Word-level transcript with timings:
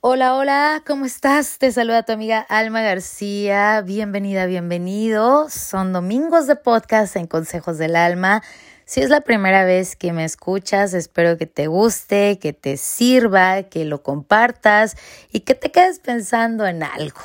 Hola, 0.00 0.36
hola, 0.36 0.84
¿cómo 0.86 1.06
estás? 1.06 1.58
Te 1.58 1.72
saluda 1.72 2.04
tu 2.04 2.12
amiga 2.12 2.38
Alma 2.38 2.82
García. 2.82 3.80
Bienvenida, 3.80 4.46
bienvenido. 4.46 5.50
Son 5.50 5.92
domingos 5.92 6.46
de 6.46 6.54
podcast 6.54 7.16
en 7.16 7.26
Consejos 7.26 7.78
del 7.78 7.96
Alma. 7.96 8.44
Si 8.84 9.00
es 9.00 9.10
la 9.10 9.22
primera 9.22 9.64
vez 9.64 9.96
que 9.96 10.12
me 10.12 10.24
escuchas, 10.24 10.94
espero 10.94 11.36
que 11.36 11.46
te 11.46 11.66
guste, 11.66 12.38
que 12.38 12.52
te 12.52 12.76
sirva, 12.76 13.64
que 13.64 13.84
lo 13.84 14.04
compartas 14.04 14.96
y 15.32 15.40
que 15.40 15.56
te 15.56 15.72
quedes 15.72 15.98
pensando 15.98 16.64
en 16.68 16.84
algo 16.84 17.18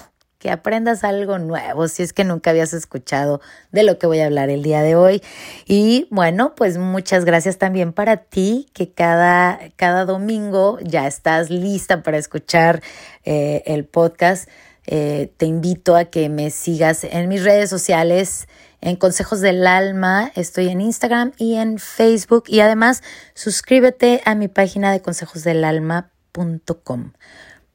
que 0.44 0.52
aprendas 0.52 1.04
algo 1.06 1.40
nuevo 1.40 1.88
si 1.88 2.04
es 2.04 2.12
que 2.12 2.26
nunca 2.26 2.50
habías 2.50 2.74
escuchado 2.74 3.40
de 3.72 3.84
lo 3.84 3.98
que 3.98 4.08
voy 4.08 4.20
a 4.20 4.26
hablar 4.26 4.50
el 4.50 4.62
día 4.62 4.82
de 4.82 4.98
hoy. 4.98 5.24
Y 5.66 6.06
bueno, 6.12 6.54
pues 6.54 6.78
muchas 6.78 7.24
gracias 7.24 7.58
también 7.58 7.94
para 7.94 8.18
ti 8.18 8.68
que 8.74 8.92
cada, 8.92 9.58
cada 9.78 10.04
domingo 10.04 10.80
ya 10.82 11.08
estás 11.08 11.50
lista 11.50 12.04
para 12.04 12.18
escuchar 12.18 12.84
eh, 13.24 13.64
el 13.66 13.86
podcast. 13.86 14.50
Eh, 14.86 15.32
te 15.38 15.46
invito 15.46 15.96
a 15.96 16.04
que 16.04 16.28
me 16.28 16.50
sigas 16.50 17.06
en 17.06 17.30
mis 17.30 17.46
redes 17.46 17.70
sociales, 17.70 18.50
en 18.82 18.98
Consejos 18.98 19.40
del 19.40 19.66
Alma. 19.66 20.30
Estoy 20.36 20.68
en 20.68 20.82
Instagram 20.82 21.32
y 21.38 21.56
en 21.56 21.80
Facebook. 21.80 22.44
Y 22.48 22.60
además, 22.60 23.02
suscríbete 23.34 24.22
a 24.26 24.36
mi 24.36 24.50
página 24.50 24.92
de 24.92 25.02
consejosdelalma.com 25.02 27.14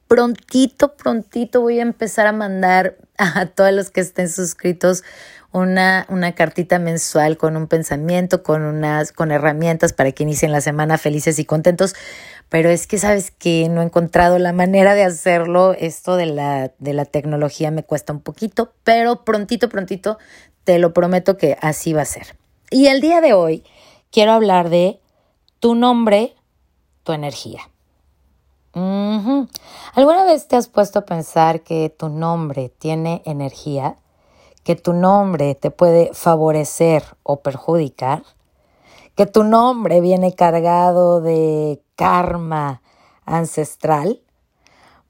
prontito, 0.09 0.97
prontito 0.97 1.61
voy 1.61 1.79
a 1.79 1.83
empezar 1.83 2.27
a 2.27 2.33
mandar 2.33 2.97
a 3.17 3.45
todos 3.45 3.71
los 3.71 3.91
que 3.91 4.01
estén 4.01 4.27
suscritos 4.27 5.03
una, 5.51 6.05
una 6.09 6.33
cartita 6.33 6.77
mensual 6.79 7.37
con 7.37 7.55
un 7.55 7.67
pensamiento, 7.67 8.43
con 8.43 8.63
unas, 8.63 9.11
con 9.11 9.31
herramientas 9.31 9.93
para 9.93 10.11
que 10.11 10.23
inicien 10.23 10.51
la 10.51 10.61
semana 10.61 10.97
felices 10.97 11.39
y 11.39 11.45
contentos. 11.45 11.95
Pero 12.49 12.69
es 12.69 12.87
que 12.87 12.97
sabes 12.97 13.31
que 13.31 13.69
no 13.69 13.81
he 13.81 13.85
encontrado 13.85 14.39
la 14.39 14.51
manera 14.51 14.95
de 14.95 15.03
hacerlo. 15.03 15.73
Esto 15.73 16.17
de 16.17 16.25
la, 16.25 16.71
de 16.79 16.93
la 16.93 17.05
tecnología 17.05 17.71
me 17.71 17.83
cuesta 17.83 18.11
un 18.11 18.21
poquito, 18.21 18.73
pero 18.83 19.23
prontito, 19.23 19.69
prontito, 19.69 20.17
te 20.63 20.79
lo 20.79 20.93
prometo 20.93 21.37
que 21.37 21.57
así 21.61 21.93
va 21.93 22.01
a 22.01 22.05
ser. 22.05 22.35
Y 22.71 22.87
el 22.87 23.01
día 23.01 23.21
de 23.21 23.33
hoy 23.33 23.63
quiero 24.11 24.33
hablar 24.33 24.69
de 24.69 24.99
tu 25.59 25.75
nombre, 25.75 26.35
tu 27.03 27.11
energía. 27.11 27.61
¿Alguna 29.93 30.23
vez 30.23 30.47
te 30.47 30.55
has 30.55 30.67
puesto 30.67 30.99
a 30.99 31.05
pensar 31.05 31.61
que 31.61 31.89
tu 31.89 32.09
nombre 32.09 32.69
tiene 32.69 33.21
energía? 33.25 33.97
¿Que 34.63 34.75
tu 34.75 34.93
nombre 34.93 35.55
te 35.55 35.71
puede 35.71 36.11
favorecer 36.13 37.03
o 37.23 37.41
perjudicar? 37.41 38.23
¿Que 39.15 39.25
tu 39.25 39.43
nombre 39.43 39.99
viene 39.99 40.35
cargado 40.35 41.21
de 41.21 41.81
karma 41.95 42.81
ancestral? 43.25 44.21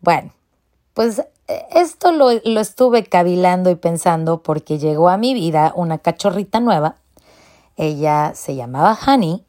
Bueno, 0.02 0.32
pues 0.94 1.20
eh, 1.48 1.66
esto 1.72 2.12
lo, 2.12 2.30
lo 2.32 2.60
estuve 2.60 3.04
cavilando 3.04 3.70
y 3.70 3.76
pensando 3.76 4.42
porque 4.42 4.80
llegó 4.80 5.10
a 5.10 5.18
mi 5.18 5.34
vida 5.34 5.74
una 5.76 5.98
cachorrita 5.98 6.60
nueva. 6.60 6.96
Ella 7.76 8.34
se 8.34 8.56
llamaba 8.56 8.98
Honey 9.06 9.46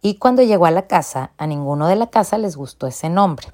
y 0.00 0.14
cuando 0.14 0.42
llegó 0.42 0.66
a 0.66 0.70
la 0.70 0.86
casa, 0.86 1.32
a 1.36 1.46
ninguno 1.46 1.88
de 1.88 1.96
la 1.96 2.08
casa 2.08 2.38
les 2.38 2.56
gustó 2.56 2.86
ese 2.86 3.08
nombre. 3.10 3.48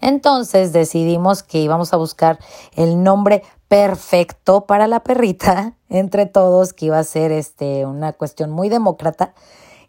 Entonces 0.00 0.72
decidimos 0.72 1.42
que 1.42 1.58
íbamos 1.58 1.92
a 1.92 1.96
buscar 1.96 2.38
el 2.74 3.02
nombre 3.02 3.42
perfecto 3.68 4.66
para 4.66 4.86
la 4.86 5.00
perrita 5.00 5.74
entre 5.88 6.26
todos, 6.26 6.72
que 6.72 6.86
iba 6.86 6.98
a 6.98 7.04
ser 7.04 7.32
este, 7.32 7.86
una 7.86 8.12
cuestión 8.12 8.50
muy 8.50 8.68
demócrata. 8.68 9.34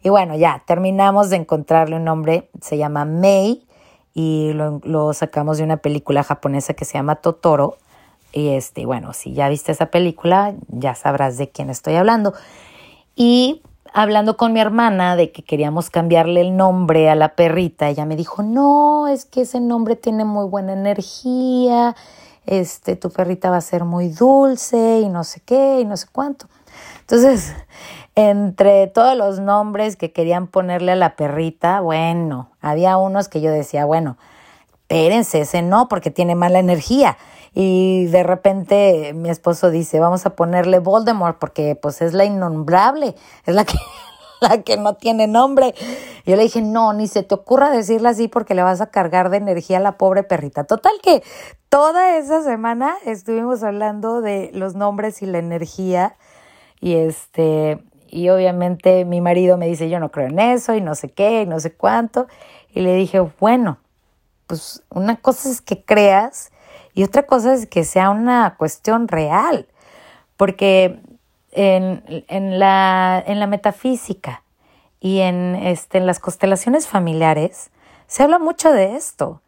Y 0.02 0.08
bueno, 0.08 0.36
ya 0.36 0.62
terminamos 0.66 1.30
de 1.30 1.36
encontrarle 1.36 1.96
un 1.96 2.04
nombre, 2.04 2.50
se 2.60 2.78
llama 2.78 3.04
Mei 3.04 3.66
y 4.14 4.52
lo, 4.52 4.80
lo 4.84 5.12
sacamos 5.12 5.58
de 5.58 5.64
una 5.64 5.78
película 5.78 6.22
japonesa 6.22 6.74
que 6.74 6.84
se 6.84 6.94
llama 6.94 7.16
Totoro. 7.16 7.76
Y 8.32 8.48
este, 8.48 8.86
bueno, 8.86 9.12
si 9.12 9.32
ya 9.32 9.48
viste 9.48 9.72
esa 9.72 9.86
película, 9.86 10.54
ya 10.68 10.94
sabrás 10.94 11.38
de 11.38 11.48
quién 11.48 11.70
estoy 11.70 11.94
hablando. 11.94 12.34
Y 13.14 13.62
hablando 13.96 14.36
con 14.36 14.52
mi 14.52 14.60
hermana 14.60 15.16
de 15.16 15.32
que 15.32 15.42
queríamos 15.42 15.88
cambiarle 15.88 16.42
el 16.42 16.54
nombre 16.54 17.08
a 17.08 17.14
la 17.14 17.34
perrita, 17.34 17.88
ella 17.88 18.04
me 18.04 18.14
dijo, 18.14 18.42
no, 18.42 19.08
es 19.08 19.24
que 19.24 19.40
ese 19.40 19.58
nombre 19.58 19.96
tiene 19.96 20.26
muy 20.26 20.46
buena 20.46 20.74
energía, 20.74 21.96
este, 22.44 22.96
tu 22.96 23.08
perrita 23.08 23.48
va 23.48 23.56
a 23.56 23.62
ser 23.62 23.84
muy 23.84 24.10
dulce 24.10 25.00
y 25.00 25.08
no 25.08 25.24
sé 25.24 25.40
qué 25.40 25.80
y 25.80 25.86
no 25.86 25.96
sé 25.96 26.08
cuánto. 26.12 26.46
Entonces, 27.00 27.54
entre 28.14 28.86
todos 28.88 29.16
los 29.16 29.40
nombres 29.40 29.96
que 29.96 30.12
querían 30.12 30.46
ponerle 30.46 30.92
a 30.92 30.96
la 30.96 31.16
perrita, 31.16 31.80
bueno, 31.80 32.50
había 32.60 32.98
unos 32.98 33.28
que 33.28 33.40
yo 33.40 33.50
decía, 33.50 33.86
bueno, 33.86 34.18
espérense, 34.72 35.40
ese 35.40 35.62
no, 35.62 35.88
porque 35.88 36.10
tiene 36.10 36.34
mala 36.34 36.58
energía. 36.58 37.16
Y 37.58 38.04
de 38.08 38.22
repente 38.22 39.14
mi 39.14 39.30
esposo 39.30 39.70
dice, 39.70 39.98
vamos 39.98 40.26
a 40.26 40.36
ponerle 40.36 40.78
Voldemort 40.78 41.38
porque 41.38 41.74
pues 41.74 42.02
es 42.02 42.12
la 42.12 42.26
innombrable, 42.26 43.14
es 43.46 43.54
la 43.54 43.64
que, 43.64 43.78
la 44.42 44.62
que 44.62 44.76
no 44.76 44.96
tiene 44.96 45.26
nombre. 45.26 45.74
Yo 46.26 46.36
le 46.36 46.42
dije, 46.42 46.60
no, 46.60 46.92
ni 46.92 47.08
se 47.08 47.22
te 47.22 47.34
ocurra 47.34 47.70
decirla 47.70 48.10
así 48.10 48.28
porque 48.28 48.54
le 48.54 48.62
vas 48.62 48.82
a 48.82 48.90
cargar 48.90 49.30
de 49.30 49.38
energía 49.38 49.78
a 49.78 49.80
la 49.80 49.96
pobre 49.96 50.22
perrita. 50.22 50.64
Total 50.64 50.92
que 51.02 51.22
toda 51.70 52.18
esa 52.18 52.42
semana 52.42 52.94
estuvimos 53.06 53.62
hablando 53.62 54.20
de 54.20 54.50
los 54.52 54.74
nombres 54.74 55.22
y 55.22 55.26
la 55.26 55.38
energía 55.38 56.14
y 56.78 56.96
este, 56.96 57.82
y 58.06 58.28
obviamente 58.28 59.06
mi 59.06 59.22
marido 59.22 59.56
me 59.56 59.66
dice, 59.66 59.88
yo 59.88 59.98
no 59.98 60.10
creo 60.10 60.26
en 60.26 60.40
eso 60.40 60.74
y 60.74 60.82
no 60.82 60.94
sé 60.94 61.08
qué 61.08 61.40
y 61.40 61.46
no 61.46 61.58
sé 61.58 61.72
cuánto. 61.72 62.26
Y 62.74 62.82
le 62.82 62.92
dije, 62.96 63.20
bueno, 63.40 63.78
pues 64.46 64.82
una 64.90 65.16
cosa 65.16 65.48
es 65.48 65.62
que 65.62 65.82
creas 65.82 66.50
y 66.96 67.04
otra 67.04 67.24
cosa 67.24 67.52
es 67.52 67.66
que 67.66 67.84
sea 67.84 68.08
una 68.08 68.56
cuestión 68.56 69.06
real, 69.06 69.68
porque 70.38 70.98
en, 71.52 72.02
la, 72.58 73.22
en 73.26 73.38
la, 73.38 73.46
metafísica 73.46 74.42
y 74.98 75.20
en, 75.20 75.56
este, 75.56 75.98
en 75.98 76.06
las 76.06 76.20
constelaciones 76.20 76.88
familiares 76.88 77.70
se 78.06 78.22
habla 78.22 78.38
mucho 78.38 78.72
de 78.72 78.96
esto, 78.96 79.42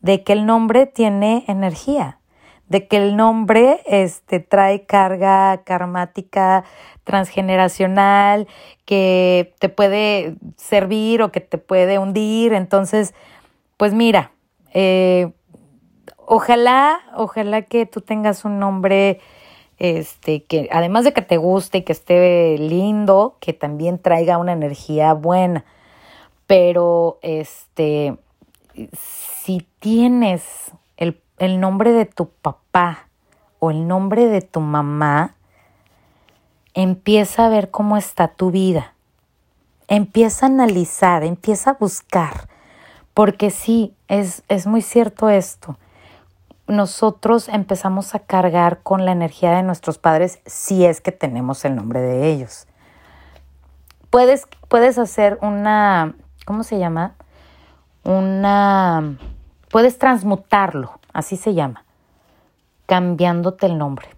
de 0.00 0.24
que 0.24 0.32
el 0.32 0.46
nombre 0.46 0.86
tiene 0.86 1.44
energía, 1.46 2.20
de 2.68 2.88
que 2.88 2.96
el 2.96 3.16
nombre 3.16 3.82
este, 3.84 4.40
trae 4.40 4.86
carga 4.86 5.62
karmática 5.62 6.64
transgeneracional 7.04 8.48
que 8.86 9.54
te 9.58 9.68
puede 9.68 10.36
servir 10.56 11.20
o 11.20 11.32
que 11.32 11.40
te 11.40 11.58
puede 11.58 11.98
hundir. 11.98 12.54
Entonces, 12.54 13.12
pues 13.76 13.92
mira, 13.92 14.32
eh, 14.72 15.32
ojalá, 16.26 17.00
ojalá 17.16 17.62
que 17.62 17.86
tú 17.86 18.00
tengas 18.00 18.44
un 18.44 18.58
nombre, 18.58 19.20
este, 19.78 20.44
que 20.44 20.68
además 20.72 21.04
de 21.04 21.12
que 21.12 21.22
te 21.22 21.36
guste 21.36 21.78
y 21.78 21.82
que 21.82 21.92
esté 21.92 22.58
lindo, 22.58 23.36
que 23.40 23.52
también 23.52 23.98
traiga 23.98 24.38
una 24.38 24.52
energía 24.52 25.14
buena. 25.14 25.64
Pero, 26.46 27.18
este, 27.22 28.16
si 28.92 29.66
tienes 29.78 30.72
el, 30.96 31.20
el 31.38 31.60
nombre 31.60 31.92
de 31.92 32.04
tu 32.04 32.28
papá 32.28 33.08
o 33.58 33.70
el 33.70 33.86
nombre 33.86 34.26
de 34.26 34.42
tu 34.42 34.60
mamá, 34.60 35.36
empieza 36.74 37.46
a 37.46 37.48
ver 37.48 37.70
cómo 37.70 37.96
está 37.96 38.28
tu 38.28 38.50
vida. 38.50 38.94
Empieza 39.88 40.46
a 40.46 40.48
analizar, 40.48 41.24
empieza 41.24 41.70
a 41.70 41.74
buscar. 41.74 42.48
Porque 43.14 43.50
sí, 43.50 43.94
es, 44.08 44.42
es 44.48 44.66
muy 44.66 44.82
cierto 44.82 45.30
esto 45.30 45.78
nosotros 46.66 47.48
empezamos 47.48 48.14
a 48.14 48.20
cargar 48.20 48.82
con 48.82 49.04
la 49.04 49.12
energía 49.12 49.52
de 49.52 49.62
nuestros 49.62 49.98
padres 49.98 50.40
si 50.46 50.84
es 50.84 51.00
que 51.00 51.12
tenemos 51.12 51.64
el 51.64 51.76
nombre 51.76 52.00
de 52.00 52.30
ellos. 52.30 52.66
Puedes, 54.10 54.46
puedes 54.68 54.98
hacer 54.98 55.38
una, 55.42 56.14
¿cómo 56.46 56.62
se 56.62 56.78
llama? 56.78 57.16
Una, 58.04 59.16
puedes 59.70 59.98
transmutarlo, 59.98 60.98
así 61.12 61.36
se 61.36 61.54
llama, 61.54 61.84
cambiándote 62.86 63.66
el 63.66 63.76
nombre. 63.76 64.08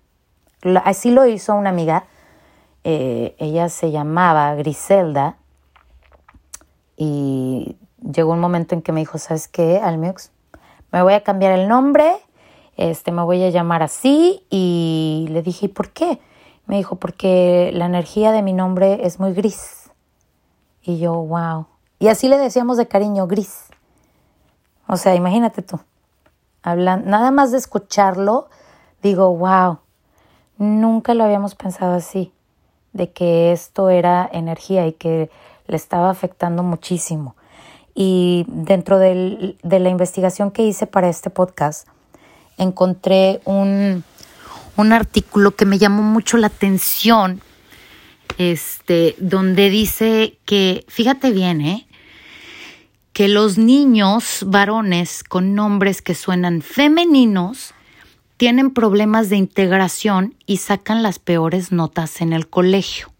Así 0.84 1.10
lo 1.10 1.26
hizo 1.26 1.54
una 1.54 1.70
amiga, 1.70 2.04
eh, 2.84 3.34
ella 3.38 3.68
se 3.68 3.90
llamaba 3.90 4.54
Griselda 4.54 5.36
y 6.96 7.76
llegó 8.00 8.32
un 8.32 8.40
momento 8.40 8.74
en 8.74 8.82
que 8.82 8.92
me 8.92 9.00
dijo, 9.00 9.18
¿sabes 9.18 9.48
qué, 9.48 9.80
Almiux? 9.82 10.30
Me 10.92 11.02
voy 11.02 11.14
a 11.14 11.22
cambiar 11.22 11.52
el 11.52 11.68
nombre 11.68 12.16
este, 12.76 13.10
me 13.10 13.22
voy 13.22 13.42
a 13.42 13.50
llamar 13.50 13.82
así 13.82 14.44
y 14.50 15.26
le 15.30 15.42
dije, 15.42 15.66
¿y 15.66 15.68
por 15.68 15.90
qué? 15.90 16.20
Me 16.66 16.76
dijo, 16.76 16.96
porque 16.96 17.70
la 17.72 17.86
energía 17.86 18.32
de 18.32 18.42
mi 18.42 18.52
nombre 18.52 19.06
es 19.06 19.18
muy 19.18 19.32
gris. 19.32 19.90
Y 20.82 20.98
yo, 20.98 21.14
wow. 21.14 21.66
Y 21.98 22.08
así 22.08 22.28
le 22.28 22.38
decíamos 22.38 22.76
de 22.76 22.86
cariño, 22.86 23.26
gris. 23.26 23.64
O 24.86 24.96
sea, 24.96 25.14
imagínate 25.14 25.62
tú. 25.62 25.80
Hablan, 26.62 27.08
nada 27.08 27.30
más 27.30 27.52
de 27.52 27.58
escucharlo, 27.58 28.48
digo, 29.02 29.34
wow, 29.36 29.78
nunca 30.58 31.14
lo 31.14 31.24
habíamos 31.24 31.54
pensado 31.54 31.94
así, 31.94 32.32
de 32.92 33.12
que 33.12 33.52
esto 33.52 33.88
era 33.88 34.28
energía 34.32 34.86
y 34.86 34.92
que 34.92 35.30
le 35.66 35.76
estaba 35.76 36.10
afectando 36.10 36.62
muchísimo. 36.62 37.36
y 37.98 38.44
dentro 38.48 38.98
de 38.98 39.56
la 39.62 39.88
investigación 39.88 40.50
que 40.50 40.62
hice 40.62 40.86
para 40.86 41.08
este 41.08 41.30
podcast, 41.30 41.88
encontré 42.56 43.40
un, 43.44 44.04
un 44.76 44.92
artículo 44.92 45.56
que 45.56 45.66
me 45.66 45.78
llamó 45.78 46.02
mucho 46.02 46.36
la 46.36 46.48
atención, 46.48 47.40
este, 48.38 49.16
donde 49.18 49.70
dice 49.70 50.38
que, 50.44 50.84
fíjate 50.88 51.30
bien, 51.30 51.60
¿eh? 51.60 51.86
que 53.16 53.28
los 53.28 53.56
niños 53.56 54.44
varones 54.46 55.24
con 55.24 55.54
nombres 55.54 56.02
que 56.02 56.14
suenan 56.14 56.60
femeninos 56.60 57.72
tienen 58.36 58.72
problemas 58.72 59.30
de 59.30 59.36
integración 59.36 60.34
y 60.44 60.58
sacan 60.58 61.02
las 61.02 61.18
peores 61.18 61.72
notas 61.72 62.20
en 62.20 62.34
el 62.34 62.46
colegio. 62.48 63.10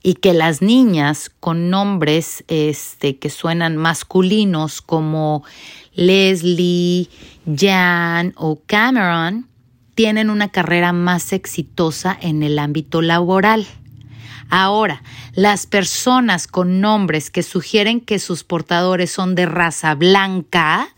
Y 0.00 0.14
que 0.14 0.32
las 0.32 0.62
niñas 0.62 1.32
con 1.40 1.70
nombres 1.70 2.44
este, 2.46 3.16
que 3.16 3.30
suenan 3.30 3.76
masculinos 3.76 4.80
como 4.80 5.42
Leslie, 5.94 7.08
Jan 7.46 8.32
o 8.36 8.60
Cameron 8.66 9.48
tienen 9.94 10.30
una 10.30 10.48
carrera 10.50 10.92
más 10.92 11.32
exitosa 11.32 12.16
en 12.20 12.42
el 12.42 12.58
ámbito 12.58 13.00
laboral. 13.00 13.66
Ahora, 14.50 15.02
las 15.34 15.66
personas 15.66 16.46
con 16.46 16.80
nombres 16.80 17.30
que 17.30 17.42
sugieren 17.42 18.00
que 18.00 18.18
sus 18.18 18.44
portadores 18.44 19.10
son 19.10 19.34
de 19.34 19.46
raza 19.46 19.94
blanca 19.94 20.88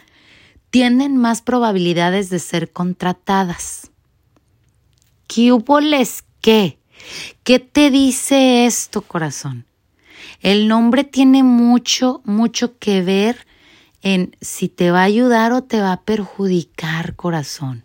tienen 0.70 1.16
más 1.16 1.42
probabilidades 1.42 2.28
de 2.28 2.38
ser 2.38 2.72
contratadas. 2.72 3.90
¿Qué 5.26 5.52
hubo 5.52 5.80
les 5.80 6.24
qué? 6.40 6.78
¿Qué 7.44 7.58
te 7.58 7.90
dice 7.90 8.66
esto, 8.66 9.02
corazón? 9.02 9.66
El 10.40 10.68
nombre 10.68 11.04
tiene 11.04 11.42
mucho, 11.42 12.20
mucho 12.24 12.78
que 12.78 13.02
ver 13.02 13.45
en 14.06 14.36
si 14.40 14.68
te 14.68 14.92
va 14.92 15.00
a 15.00 15.10
ayudar 15.10 15.50
o 15.50 15.64
te 15.64 15.80
va 15.80 15.90
a 15.90 16.00
perjudicar, 16.02 17.16
corazón. 17.16 17.82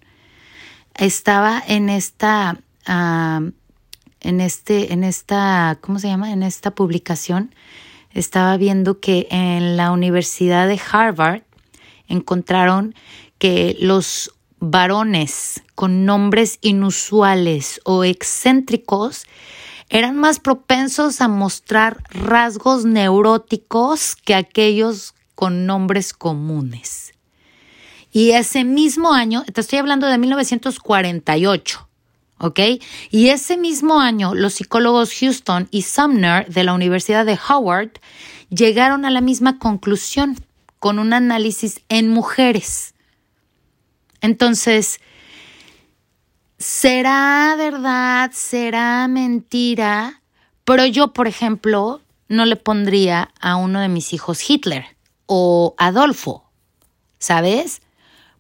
Estaba 0.94 1.60
en 1.68 1.90
esta, 1.90 2.60
en 2.86 4.40
este, 4.40 4.94
en 4.94 5.04
esta, 5.04 5.80
¿cómo 5.82 5.98
se 5.98 6.10
llama? 6.10 6.32
En 6.32 6.44
esta 6.44 6.76
publicación, 6.76 7.56
estaba 8.12 8.56
viendo 8.58 9.00
que 9.00 9.28
en 9.32 9.78
la 9.78 9.92
Universidad 9.92 10.68
de 10.68 10.80
Harvard 10.92 11.42
encontraron 12.08 12.94
que 13.40 13.76
los 13.80 14.32
varones 14.60 15.64
con 15.74 16.06
nombres 16.06 16.60
inusuales 16.62 17.82
o 17.84 18.04
excéntricos 18.04 19.26
eran 19.90 20.18
más 20.18 20.40
propensos 20.40 21.20
a 21.20 21.28
mostrar 21.28 22.04
rasgos 22.12 22.86
neuróticos 22.86 24.16
que 24.16 24.36
aquellos 24.36 25.16
con 25.42 25.66
nombres 25.66 26.14
comunes. 26.14 27.16
Y 28.12 28.30
ese 28.30 28.64
mismo 28.64 29.12
año, 29.12 29.44
te 29.52 29.62
estoy 29.62 29.80
hablando 29.80 30.06
de 30.06 30.20
1948, 30.20 31.90
¿ok? 32.38 32.60
Y 33.10 33.30
ese 33.30 33.58
mismo 33.58 34.00
año, 34.00 34.36
los 34.36 34.54
psicólogos 34.54 35.12
Houston 35.20 35.68
y 35.72 35.82
Sumner 35.82 36.48
de 36.48 36.64
la 36.64 36.76
Universidad 36.76 37.26
de 37.26 37.40
Howard 37.50 37.94
llegaron 38.52 39.04
a 39.04 39.10
la 39.10 39.20
misma 39.20 39.58
conclusión 39.58 40.38
con 40.78 41.00
un 41.00 41.12
análisis 41.12 41.82
en 41.90 42.10
mujeres. 42.10 42.94
Entonces, 44.22 45.00
¿será 46.60 47.56
verdad? 47.58 48.30
¿Será 48.32 49.08
mentira? 49.08 50.22
Pero 50.66 50.86
yo, 50.86 51.14
por 51.14 51.28
ejemplo, 51.28 52.00
no 52.28 52.46
le 52.46 52.58
pondría 52.58 53.32
a 53.40 53.56
uno 53.56 53.82
de 53.82 53.88
mis 53.88 54.14
hijos 54.14 54.48
Hitler 54.48 55.01
o 55.34 55.76
Adolfo, 55.78 56.52
¿sabes? 57.18 57.82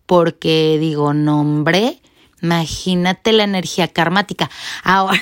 Porque 0.05 0.77
digo, 0.77 1.13
nombre, 1.13 2.01
imagínate 2.41 3.31
la 3.31 3.43
energía 3.43 3.87
karmática. 3.87 4.49
Ahora, 4.83 5.21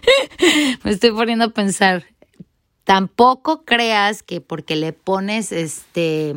me 0.84 0.92
estoy 0.92 1.10
poniendo 1.10 1.46
a 1.46 1.48
pensar, 1.48 2.04
Tampoco 2.84 3.64
creas 3.64 4.22
que 4.22 4.42
porque 4.42 4.76
le 4.76 4.92
pones 4.92 5.52
este 5.52 6.36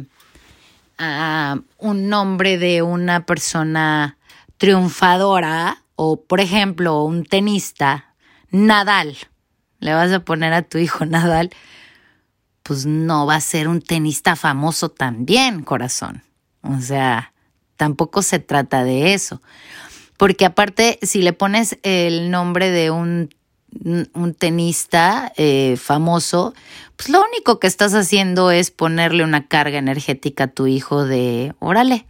un 1.77 2.09
nombre 2.09 2.57
de 2.57 2.81
una 2.81 3.25
persona 3.25 4.18
triunfadora 4.57 5.83
o 5.95 6.19
por 6.24 6.39
ejemplo 6.39 7.04
un 7.04 7.24
tenista, 7.24 8.15
Nadal, 8.50 9.15
le 9.80 9.94
vas 9.94 10.12
a 10.12 10.21
poner 10.21 10.54
a 10.54 10.63
tu 10.63 10.80
hijo 10.80 11.06
Nadal, 11.06 11.51
pues 12.68 12.86
no 12.86 13.25
va 13.25 13.36
a 13.36 13.42
ser 13.42 13.69
un 13.69 13.81
tenista 13.81 14.36
famoso 14.36 14.90
también, 14.90 15.64
corazón. 15.64 16.22
O 16.62 16.81
sea, 16.81 17.31
tampoco 17.78 18.22
se 18.22 18.40
trata 18.40 18.84
de 18.84 19.14
eso. 19.14 19.42
Porque 20.18 20.44
aparte, 20.46 21.00
si 21.02 21.22
le 21.22 21.31
pones 21.31 21.78
el 21.84 22.30
nombre 22.30 22.69
de 22.69 22.92
un 22.92 23.30
un 24.14 24.34
tenista 24.34 25.31
eh, 25.36 25.78
famoso, 25.78 26.54
pues 26.96 27.10
lo 27.10 27.24
único 27.24 27.60
que 27.60 27.68
estás 27.68 27.94
haciendo 27.94 28.50
es 28.50 28.72
ponerle 28.72 29.24
una 29.24 29.48
carga 29.48 29.78
energética 29.78 30.46
a 30.46 30.48
tu 30.48 30.68
hijo 30.68 31.06
de, 31.06 31.54
órale, 31.60 32.06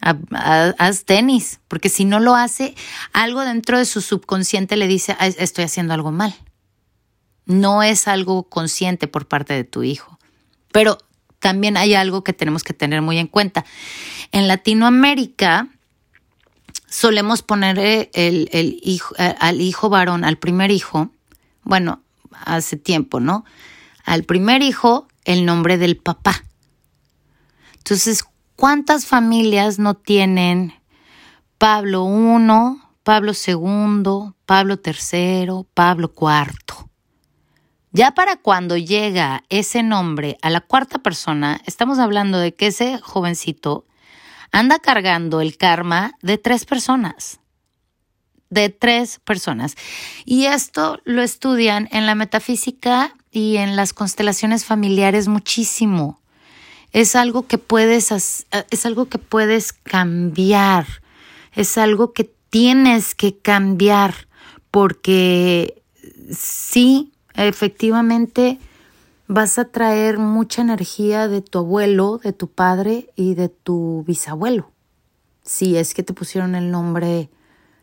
haz 0.00 1.04
tenis, 1.04 1.60
porque 1.68 1.88
si 1.88 2.04
no 2.04 2.20
lo 2.20 2.34
hace, 2.34 2.74
algo 3.12 3.40
dentro 3.40 3.78
de 3.78 3.86
su 3.86 4.00
subconsciente 4.00 4.76
le 4.76 4.86
dice, 4.86 5.16
estoy 5.38 5.64
haciendo 5.64 5.94
algo 5.94 6.12
mal. 6.12 6.34
No 7.46 7.82
es 7.82 8.08
algo 8.08 8.44
consciente 8.44 9.08
por 9.08 9.26
parte 9.26 9.54
de 9.54 9.64
tu 9.64 9.82
hijo. 9.82 10.18
Pero 10.72 10.98
también 11.40 11.76
hay 11.76 11.94
algo 11.94 12.22
que 12.22 12.32
tenemos 12.32 12.62
que 12.62 12.74
tener 12.74 13.02
muy 13.02 13.18
en 13.18 13.26
cuenta. 13.26 13.64
En 14.30 14.46
Latinoamérica, 14.46 15.68
solemos 16.88 17.42
poner 17.42 17.78
eh, 17.78 18.10
el, 18.12 18.78
hijo, 18.82 19.14
eh, 19.18 19.34
al 19.40 19.60
hijo 19.60 19.88
varón, 19.88 20.24
al 20.24 20.36
primer 20.36 20.70
hijo, 20.70 21.10
bueno, 21.62 22.02
hace 22.44 22.76
tiempo, 22.76 23.20
¿no? 23.20 23.44
Al 24.04 24.24
primer 24.24 24.62
hijo 24.62 25.08
el 25.24 25.46
nombre 25.46 25.78
del 25.78 25.96
papá. 25.96 26.44
Entonces, 27.78 28.24
¿cuántas 28.56 29.06
familias 29.06 29.78
no 29.78 29.94
tienen 29.94 30.74
Pablo 31.58 32.06
I, 32.06 32.80
Pablo 33.02 33.32
II, 33.32 34.34
Pablo 34.46 34.80
III, 34.84 35.66
Pablo 35.74 36.12
IV? 36.14 36.89
Ya 37.92 38.12
para 38.12 38.36
cuando 38.36 38.76
llega 38.76 39.42
ese 39.48 39.82
nombre 39.82 40.38
a 40.42 40.50
la 40.50 40.60
cuarta 40.60 40.98
persona, 40.98 41.60
estamos 41.66 41.98
hablando 41.98 42.38
de 42.38 42.54
que 42.54 42.68
ese 42.68 42.98
jovencito 42.98 43.84
anda 44.52 44.78
cargando 44.78 45.40
el 45.40 45.56
karma 45.56 46.12
de 46.22 46.38
tres 46.38 46.64
personas. 46.66 47.40
De 48.48 48.68
tres 48.68 49.20
personas. 49.24 49.74
Y 50.24 50.46
esto 50.46 51.00
lo 51.04 51.22
estudian 51.22 51.88
en 51.90 52.06
la 52.06 52.14
metafísica 52.14 53.14
y 53.32 53.56
en 53.56 53.74
las 53.74 53.92
constelaciones 53.92 54.64
familiares 54.64 55.26
muchísimo. 55.26 56.20
Es 56.92 57.16
algo 57.16 57.46
que 57.46 57.58
puedes, 57.58 58.12
es 58.12 58.86
algo 58.86 59.06
que 59.06 59.18
puedes 59.18 59.72
cambiar. 59.72 60.86
Es 61.54 61.76
algo 61.76 62.12
que 62.12 62.32
tienes 62.50 63.16
que 63.16 63.36
cambiar 63.36 64.28
porque 64.70 65.82
sí, 66.32 67.12
efectivamente, 67.46 68.58
vas 69.26 69.58
a 69.58 69.64
traer 69.64 70.18
mucha 70.18 70.62
energía 70.62 71.28
de 71.28 71.40
tu 71.40 71.58
abuelo, 71.58 72.18
de 72.22 72.32
tu 72.32 72.48
padre 72.48 73.10
y 73.16 73.34
de 73.34 73.48
tu 73.48 74.04
bisabuelo. 74.06 74.70
Si 75.44 75.76
es 75.76 75.94
que 75.94 76.02
te 76.02 76.12
pusieron 76.12 76.54
el 76.54 76.70
nombre, 76.70 77.30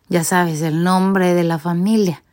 ya 0.10 0.24
sabes, 0.24 0.62
el 0.62 0.84
nombre 0.84 1.34
de 1.34 1.44
la 1.44 1.58
familia. 1.58 2.24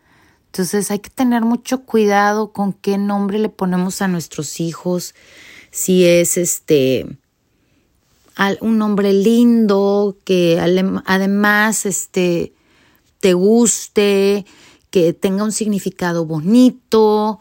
Entonces 0.46 0.90
hay 0.90 1.00
que 1.00 1.10
tener 1.10 1.42
mucho 1.42 1.84
cuidado 1.84 2.52
con 2.52 2.72
qué 2.72 2.98
nombre 2.98 3.38
le 3.38 3.48
ponemos 3.48 4.02
a 4.02 4.08
nuestros 4.08 4.60
hijos. 4.60 5.14
Si 5.70 6.04
es 6.04 6.36
este 6.36 7.06
un 8.60 8.78
nombre 8.78 9.12
lindo, 9.12 10.16
que 10.24 10.60
además 11.06 11.86
este 11.86 12.52
te 13.20 13.32
guste, 13.32 14.44
que 14.94 15.12
tenga 15.12 15.42
un 15.42 15.50
significado 15.50 16.24
bonito, 16.24 17.40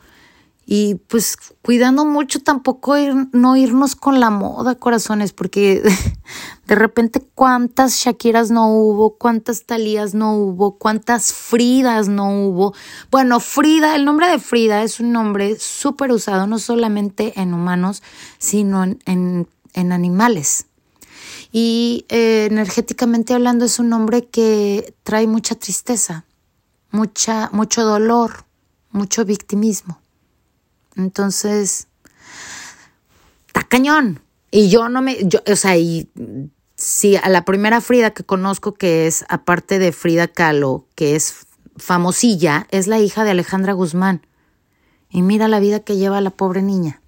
y 0.66 0.96
pues 0.96 1.38
cuidando 1.62 2.04
mucho 2.04 2.40
tampoco 2.40 2.96
no 3.32 3.56
irnos 3.56 3.96
con 3.96 4.20
la 4.20 4.32
moda, 4.32 4.74
corazones, 4.74 5.32
porque 5.32 5.84
de 6.66 6.74
repente 6.74 7.22
cuántas 7.36 7.94
Shakiras 7.94 8.50
no 8.50 8.74
hubo, 8.74 9.20
cuántas 9.20 9.66
Talías 9.66 10.16
no 10.16 10.36
hubo, 10.36 10.80
cuántas 10.80 11.32
Fridas 11.32 12.08
no 12.08 12.48
hubo. 12.48 12.74
Bueno, 13.12 13.40
Frida, 13.40 13.96
el 13.96 14.04
nombre 14.04 14.28
de 14.28 14.40
Frida 14.40 14.82
es 14.82 15.00
un 15.00 15.12
nombre 15.12 15.60
súper 15.60 16.12
usado, 16.12 16.48
no 16.48 16.58
solamente 16.58 17.40
en 17.40 17.54
humanos, 17.54 18.02
sino 18.40 18.84
en, 18.84 19.48
en, 19.76 19.92
animales. 19.92 20.66
Y 21.52 22.08
eh, 22.10 22.48
energéticamente 22.50 23.36
hablando 23.36 23.64
es 23.64 23.78
un 23.78 23.90
nombre 23.90 24.26
que 24.26 24.96
trae 25.04 25.28
mucha 25.28 25.54
tristeza, 25.54 26.26
mucha, 26.94 27.50
mucho 27.52 27.84
dolor, 27.84 28.46
mucho 28.92 29.26
victimismo. 29.26 30.00
Entonces, 30.96 31.88
está 33.48 33.64
cañón. 33.64 34.22
Y 34.52 34.70
yo 34.70 34.88
no 34.88 35.02
me, 35.02 35.18
yo, 35.28 35.40
o 35.52 35.56
sea, 35.56 35.76
y 35.76 36.08
si 36.78 37.18
a 37.18 37.28
la 37.30 37.44
primera 37.44 37.82
Frida 37.82 38.12
que 38.12 38.24
conozco, 38.24 38.76
que 38.76 39.08
es 39.08 39.26
aparte 39.28 39.80
de 39.80 39.92
Frida 39.92 40.28
Kahlo, 40.28 40.86
que 40.96 41.16
es 41.16 41.48
famosilla, 41.76 42.68
es 42.70 42.88
la 42.88 43.00
hija 43.00 43.24
de 43.24 43.32
Alejandra 43.32 43.74
Guzmán. 43.74 44.26
Y 45.10 45.24
mira 45.24 45.48
la 45.48 45.60
vida 45.60 45.80
que 45.80 45.98
lleva 45.98 46.22
la 46.22 46.30
pobre 46.30 46.62
niña. 46.62 47.02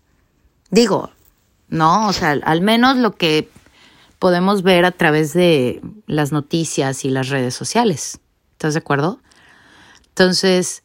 Digo, 0.71 1.11
no, 1.69 2.07
o 2.07 2.13
sea, 2.13 2.31
al 2.31 2.61
menos 2.61 2.97
lo 2.97 3.15
que 3.15 3.49
podemos 4.17 4.63
ver 4.63 4.85
a 4.85 4.91
través 4.91 5.33
de 5.33 5.81
las 6.07 6.31
noticias 6.31 7.05
y 7.05 7.11
las 7.11 7.29
redes 7.29 7.53
sociales. 7.53 8.19
¿Estás 8.53 8.73
de 8.73 8.79
acuerdo? 8.79 9.19
Entonces, 10.15 10.83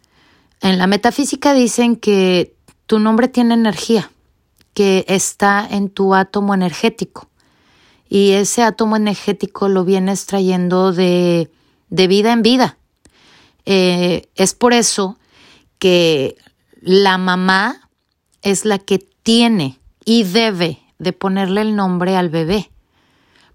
en 0.60 0.76
la 0.78 0.88
metafísica 0.88 1.54
dicen 1.54 1.94
que 1.94 2.56
tu 2.86 2.98
nombre 2.98 3.28
tiene 3.28 3.54
energía, 3.54 4.10
que 4.74 5.04
está 5.06 5.64
en 5.70 5.88
tu 5.88 6.16
átomo 6.16 6.52
energético. 6.52 7.28
Y 8.08 8.32
ese 8.32 8.64
átomo 8.64 8.96
energético 8.96 9.68
lo 9.68 9.84
vienes 9.84 10.26
trayendo 10.26 10.92
de, 10.92 11.48
de 11.90 12.08
vida 12.08 12.32
en 12.32 12.42
vida. 12.42 12.76
Eh, 13.66 14.28
es 14.34 14.54
por 14.54 14.72
eso 14.72 15.16
que 15.78 16.36
la 16.80 17.16
mamá 17.16 17.88
es 18.42 18.64
la 18.64 18.80
que 18.80 18.98
tiene 19.22 19.78
y 20.04 20.24
debe 20.24 20.80
de 20.98 21.12
ponerle 21.12 21.60
el 21.60 21.76
nombre 21.76 22.16
al 22.16 22.30
bebé, 22.30 22.72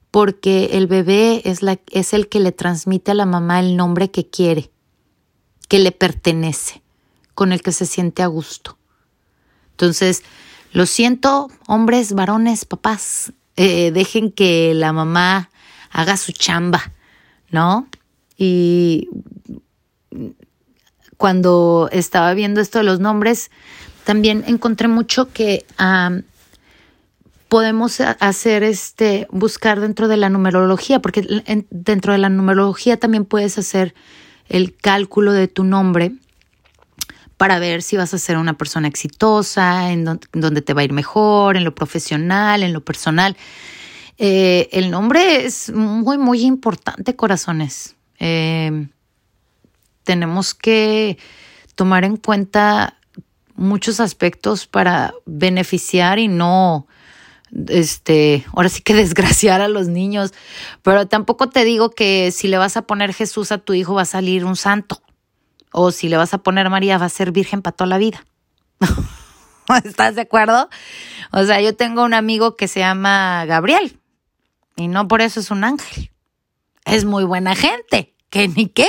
porque 0.10 0.70
el 0.72 0.88
bebé 0.88 1.42
es, 1.44 1.62
la, 1.62 1.82
es 1.92 2.14
el 2.14 2.30
que 2.30 2.40
le 2.40 2.54
transmite 2.54 3.12
a 3.12 3.16
la 3.16 3.26
mamá 3.26 3.60
el 3.60 3.76
nombre 3.76 4.10
que 4.10 4.30
quiere, 4.30 4.72
que 5.68 5.80
le 5.80 5.92
pertenece, 5.92 6.82
con 7.34 7.52
el 7.52 7.62
que 7.62 7.72
se 7.72 7.86
siente 7.86 8.24
a 8.24 8.28
gusto. 8.28 8.78
Entonces, 9.72 10.24
lo 10.72 10.86
siento, 10.86 11.50
hombres, 11.68 12.14
varones, 12.14 12.66
papás, 12.66 13.34
eh, 13.56 13.92
dejen 13.92 14.32
que 14.32 14.74
la 14.74 14.92
mamá 14.94 15.50
haga 15.92 16.18
su 16.18 16.32
chamba, 16.34 16.92
¿no? 17.50 17.88
Y 18.38 19.10
cuando 21.18 21.90
estaba 21.92 22.34
viendo 22.34 22.60
esto 22.60 22.80
de 22.80 22.84
los 22.84 23.00
nombres, 23.00 23.52
también 24.04 24.44
encontré 24.48 24.88
mucho 24.88 25.32
que 25.32 25.66
podemos 27.48 28.02
hacer 28.02 28.64
este, 28.64 29.28
buscar 29.32 29.80
dentro 29.80 30.08
de 30.08 30.18
la 30.18 30.30
numerología, 30.30 31.00
porque 31.02 31.26
dentro 31.70 32.12
de 32.12 32.20
la 32.20 32.30
numerología 32.30 32.98
también 32.98 33.24
puedes 33.26 33.58
hacer 33.58 33.96
el 34.48 34.76
cálculo 34.76 35.34
de 35.34 35.48
tu 35.48 35.64
nombre 35.64 36.12
para 37.38 37.60
ver 37.60 37.82
si 37.82 37.98
vas 37.98 38.14
a 38.14 38.18
ser 38.18 38.38
una 38.38 38.58
persona 38.58 38.88
exitosa, 38.88 39.92
en 39.92 40.06
donde 40.06 40.62
te 40.62 40.74
va 40.74 40.82
a 40.82 40.84
ir 40.86 40.94
mejor, 40.94 41.58
en 41.58 41.64
lo 41.64 41.76
profesional, 41.76 42.64
en 42.64 42.72
lo 42.72 42.84
personal. 42.84 43.36
Eh, 44.18 44.70
el 44.72 44.90
nombre 44.90 45.46
es 45.46 45.72
muy, 45.72 46.18
muy 46.18 46.42
importante, 46.42 47.16
corazones. 47.16 47.96
Eh, 48.20 48.88
tenemos 50.04 50.54
que 50.54 51.18
tomar 51.76 52.06
en 52.06 52.16
cuenta 52.16 52.98
muchos 53.56 54.00
aspectos 54.00 54.68
para 54.68 55.14
beneficiar 55.26 56.20
y 56.20 56.30
no, 56.30 56.88
este, 57.68 58.46
ahora 58.54 58.70
sí 58.70 58.82
que 58.82 58.94
desgraciar 58.96 59.62
a 59.62 59.68
los 59.68 59.88
niños, 59.88 60.34
pero 60.82 61.08
tampoco 61.08 61.50
te 61.50 61.64
digo 61.64 61.90
que 61.90 62.32
si 62.32 62.48
le 62.48 62.58
vas 62.58 62.78
a 62.78 62.84
poner 62.84 63.14
Jesús 63.14 63.52
a 63.52 63.58
tu 63.58 63.74
hijo 63.74 63.94
va 63.94 64.04
a 64.04 64.06
salir 64.06 64.46
un 64.46 64.56
santo, 64.56 65.02
o 65.72 65.92
si 65.92 66.10
le 66.10 66.18
vas 66.18 66.34
a 66.34 66.40
poner 66.40 66.70
María 66.70 66.98
va 66.98 67.06
a 67.06 67.10
ser 67.10 67.32
virgen 67.32 67.62
para 67.62 67.76
toda 67.76 67.88
la 67.88 67.98
vida. 67.98 68.26
¿Estás 69.84 70.16
de 70.16 70.22
acuerdo? 70.22 70.70
O 71.32 71.44
sea, 71.44 71.60
yo 71.60 71.76
tengo 71.76 72.04
un 72.04 72.14
amigo 72.14 72.56
que 72.56 72.68
se 72.68 72.82
llama 72.82 73.46
Gabriel 73.46 74.00
y 74.76 74.88
no 74.88 75.08
por 75.08 75.22
eso 75.22 75.40
es 75.40 75.52
un 75.52 75.64
ángel. 75.64 76.12
Es 76.86 77.04
muy 77.04 77.24
buena 77.24 77.56
gente, 77.56 78.14
que 78.30 78.48
ni 78.48 78.68
qué 78.68 78.88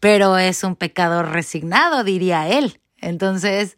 pero 0.00 0.38
es 0.38 0.64
un 0.64 0.76
pecador 0.76 1.30
resignado, 1.30 2.04
diría 2.04 2.48
él. 2.48 2.80
Entonces, 2.98 3.76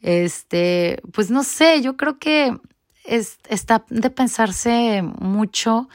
este, 0.00 1.00
pues 1.12 1.30
no 1.30 1.44
sé, 1.44 1.82
yo 1.82 1.96
creo 1.96 2.18
que 2.18 2.56
está 3.08 3.84
de 3.88 4.10
pensarse 4.10 5.02
mucho 5.02 5.88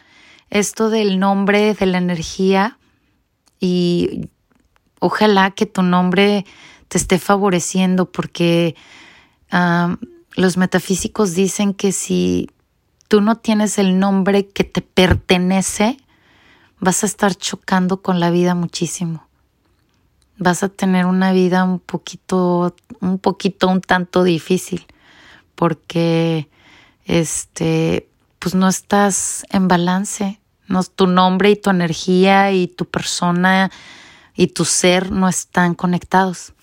esto 0.50 0.90
del 0.90 1.20
nombre, 1.20 1.74
de 1.74 1.86
la 1.86 1.98
energía 1.98 2.78
y 3.60 4.30
ojalá 5.00 5.52
que 5.52 5.66
tu 5.66 5.84
nombre 5.84 6.46
te 6.88 6.98
esté 6.98 7.20
favoreciendo 7.20 8.12
porque 8.12 8.76
los 10.36 10.58
metafísicos 10.58 11.34
dicen 11.36 11.74
que 11.74 11.92
si 11.92 12.50
tú 13.08 13.22
no 13.22 13.38
tienes 13.38 13.78
el 13.78 14.00
nombre 14.00 14.48
que 14.48 14.64
te 14.64 14.82
pertenece, 14.82 15.98
vas 16.80 17.04
a 17.04 17.06
estar 17.06 17.36
chocando 17.36 18.02
con 18.02 18.20
la 18.20 18.32
vida 18.32 18.56
muchísimo. 18.56 19.28
Vas 20.38 20.64
a 20.64 20.70
tener 20.70 21.06
una 21.06 21.32
vida 21.32 21.64
un 21.64 21.80
poquito, 21.80 22.76
un 23.00 23.20
poquito, 23.20 23.68
un 23.68 23.82
tanto 23.82 24.24
difícil, 24.24 24.86
porque 25.56 26.50
este, 27.06 28.08
pues 28.40 28.56
no 28.56 28.68
estás 28.68 29.46
en 29.50 29.68
balance, 29.68 30.40
no, 30.68 30.84
tu 30.84 31.08
nombre 31.08 31.52
y 31.52 31.56
tu 31.56 31.70
energía 31.70 32.52
y 32.52 32.68
tu 32.68 32.86
persona 32.86 33.72
y 34.36 34.48
tu 34.48 34.66
ser 34.66 35.12
no 35.12 35.28
están 35.28 35.76
conectados. 35.76 36.54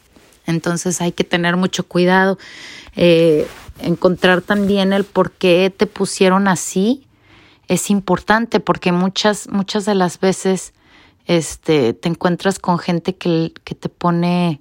Entonces 0.47 1.01
hay 1.01 1.13
que 1.13 1.25
tener 1.25 1.57
mucho 1.57 1.87
cuidado, 1.87 2.39
eh, 2.97 3.47
encontrar 3.81 4.43
también 4.43 4.93
el 4.93 5.05
por 5.05 5.33
qué 5.33 5.73
te 5.75 5.87
pusieron 5.87 6.49
así 6.49 7.07
es 7.71 7.89
importante 7.89 8.59
porque 8.59 8.91
muchas, 8.91 9.49
muchas 9.49 9.85
de 9.85 9.95
las 9.95 10.19
veces 10.19 10.75
este, 11.27 11.95
te 11.95 12.09
encuentras 12.09 12.59
con 12.59 12.81
gente 12.81 13.15
que, 13.15 13.53
te 13.63 13.89
pone, 13.89 14.61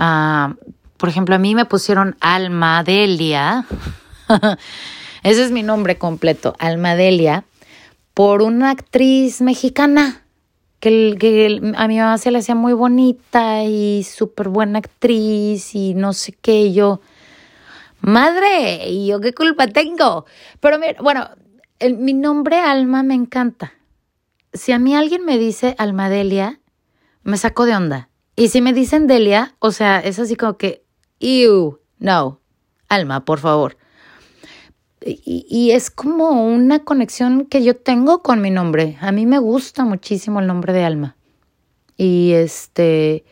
uh, 0.00 0.52
por 0.96 1.08
ejemplo, 1.08 1.36
a 1.36 1.38
mí 1.38 1.54
me 1.54 1.64
pusieron 1.64 2.16
Almadelia, 2.18 3.66
ese 5.22 5.44
es 5.44 5.50
mi 5.50 5.62
nombre 5.62 5.98
completo, 5.98 6.54
Almadelia, 6.58 7.44
por 8.14 8.42
una 8.42 8.70
actriz 8.70 9.40
mexicana 9.40 10.22
que, 10.80 11.60
a 11.76 11.88
mi 11.88 11.98
mamá 11.98 12.18
se 12.18 12.30
le 12.30 12.38
hacía 12.38 12.54
muy 12.54 12.74
bonita 12.74 13.64
y 13.64 14.04
súper 14.04 14.48
buena 14.48 14.80
actriz 14.80 15.74
y 15.74 15.94
no 15.94 16.12
sé 16.12 16.32
qué, 16.32 16.72
yo, 16.72 17.00
madre, 18.00 18.88
¿y 18.88 19.06
yo 19.06 19.20
qué 19.20 19.32
culpa 19.32 19.66
tengo? 19.66 20.26
Pero 20.60 20.78
mira, 20.78 21.00
bueno, 21.00 21.28
mi 21.98 22.12
nombre 22.12 22.58
Alma 22.58 23.02
me 23.02 23.14
encanta 23.14 23.72
si 24.54 24.72
a 24.72 24.78
mí 24.78 24.94
alguien 24.94 25.24
me 25.24 25.36
dice 25.36 25.74
Almadelia, 25.78 26.60
me 27.22 27.36
saco 27.36 27.66
de 27.66 27.76
onda. 27.76 28.08
Y 28.36 28.48
si 28.48 28.60
me 28.60 28.72
dicen 28.72 29.06
Delia, 29.06 29.54
o 29.58 29.72
sea, 29.72 29.98
es 29.98 30.18
así 30.18 30.36
como 30.36 30.56
que, 30.56 30.84
ew, 31.18 31.80
no, 31.98 32.40
Alma, 32.88 33.24
por 33.24 33.40
favor. 33.40 33.76
Y, 35.06 35.72
es 35.72 35.90
como 35.90 36.46
una 36.46 36.78
conexión 36.78 37.44
que 37.44 37.62
yo 37.62 37.76
tengo 37.76 38.22
con 38.22 38.40
mi 38.40 38.50
nombre. 38.50 38.96
A 39.00 39.12
mí 39.12 39.26
me 39.26 39.38
gusta 39.38 39.84
muchísimo 39.84 40.40
el 40.40 40.46
nombre 40.46 40.72
de 40.72 40.84
Alma. 40.84 41.16
Y 41.98 42.32
este, 42.32 43.24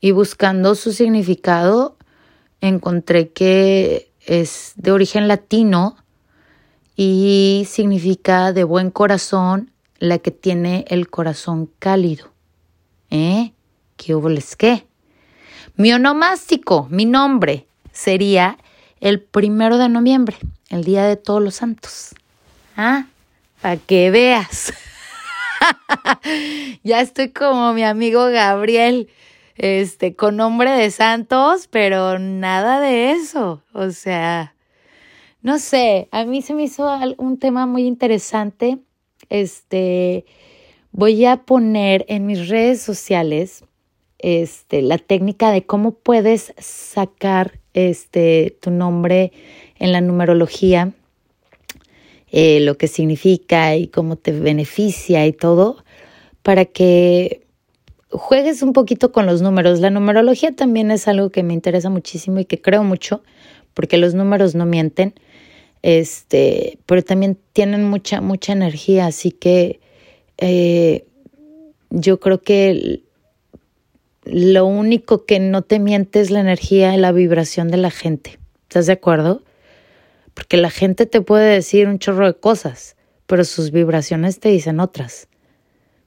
y 0.00 0.10
buscando 0.10 0.74
su 0.74 0.92
significado, 0.92 1.96
encontré 2.60 3.30
que 3.30 4.10
es 4.26 4.74
de 4.76 4.92
origen 4.92 5.28
latino 5.28 5.96
y 6.94 7.66
significa 7.66 8.52
de 8.52 8.64
buen 8.64 8.90
corazón, 8.90 9.70
la 9.98 10.18
que 10.18 10.30
tiene 10.30 10.84
el 10.88 11.08
corazón 11.08 11.70
cálido. 11.78 12.26
¿Eh? 13.10 13.52
¿Qué 13.96 14.14
hubo 14.14 14.28
les 14.28 14.56
qué? 14.56 14.86
Mi 15.76 15.90
onomástico, 15.92 16.86
mi 16.90 17.06
nombre, 17.06 17.66
sería 17.92 18.58
el 19.00 19.20
primero 19.20 19.78
de 19.78 19.88
noviembre, 19.88 20.36
el 20.70 20.84
Día 20.84 21.04
de 21.04 21.16
Todos 21.16 21.42
los 21.42 21.56
Santos. 21.56 22.14
Ah, 22.76 23.06
para 23.60 23.76
que 23.76 24.10
veas. 24.10 24.72
ya 26.84 27.00
estoy 27.00 27.30
como 27.30 27.72
mi 27.72 27.84
amigo 27.84 28.26
Gabriel, 28.26 29.08
este, 29.56 30.14
con 30.14 30.36
nombre 30.36 30.70
de 30.70 30.90
santos, 30.90 31.68
pero 31.68 32.18
nada 32.18 32.80
de 32.80 33.12
eso. 33.12 33.62
O 33.72 33.90
sea, 33.90 34.54
no 35.42 35.58
sé, 35.58 36.08
a 36.12 36.24
mí 36.24 36.42
se 36.42 36.54
me 36.54 36.64
hizo 36.64 36.88
un 37.18 37.38
tema 37.38 37.66
muy 37.66 37.86
interesante 37.86 38.78
este, 39.30 40.24
voy 40.92 41.24
a 41.24 41.38
poner 41.38 42.04
en 42.08 42.26
mis 42.26 42.48
redes 42.48 42.80
sociales 42.80 43.64
este, 44.18 44.82
la 44.82 44.98
técnica 44.98 45.50
de 45.50 45.64
cómo 45.64 45.92
puedes 45.92 46.54
sacar 46.58 47.58
este, 47.78 48.56
tu 48.60 48.70
nombre 48.70 49.32
en 49.78 49.92
la 49.92 50.00
numerología, 50.00 50.92
eh, 52.30 52.60
lo 52.60 52.76
que 52.76 52.88
significa 52.88 53.76
y 53.76 53.88
cómo 53.88 54.16
te 54.16 54.32
beneficia 54.32 55.26
y 55.26 55.32
todo, 55.32 55.84
para 56.42 56.64
que 56.64 57.46
juegues 58.10 58.62
un 58.62 58.72
poquito 58.72 59.12
con 59.12 59.26
los 59.26 59.42
números. 59.42 59.80
La 59.80 59.90
numerología 59.90 60.52
también 60.52 60.90
es 60.90 61.08
algo 61.08 61.30
que 61.30 61.42
me 61.42 61.54
interesa 61.54 61.90
muchísimo 61.90 62.40
y 62.40 62.44
que 62.44 62.60
creo 62.60 62.82
mucho, 62.84 63.22
porque 63.74 63.96
los 63.98 64.14
números 64.14 64.54
no 64.54 64.66
mienten. 64.66 65.14
Este, 65.82 66.78
pero 66.86 67.02
también 67.04 67.38
tienen 67.52 67.84
mucha, 67.84 68.20
mucha 68.20 68.52
energía, 68.52 69.06
así 69.06 69.30
que 69.30 69.80
eh, 70.38 71.06
yo 71.90 72.18
creo 72.18 72.42
que 72.42 73.02
lo 74.30 74.66
único 74.66 75.24
que 75.24 75.40
no 75.40 75.62
te 75.62 75.78
miente 75.78 76.20
es 76.20 76.30
la 76.30 76.40
energía 76.40 76.94
y 76.94 76.98
la 76.98 77.12
vibración 77.12 77.68
de 77.68 77.76
la 77.78 77.90
gente. 77.90 78.38
¿Estás 78.62 78.86
de 78.86 78.92
acuerdo? 78.92 79.42
Porque 80.34 80.56
la 80.56 80.70
gente 80.70 81.06
te 81.06 81.20
puede 81.20 81.52
decir 81.52 81.88
un 81.88 81.98
chorro 81.98 82.26
de 82.26 82.38
cosas, 82.38 82.96
pero 83.26 83.44
sus 83.44 83.70
vibraciones 83.70 84.40
te 84.40 84.50
dicen 84.50 84.80
otras. 84.80 85.28